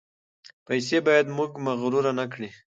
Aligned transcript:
پیسې 0.67 0.97
باید 1.07 1.33
موږ 1.37 1.51
مغرور 1.65 2.05
نکړي. 2.19 2.49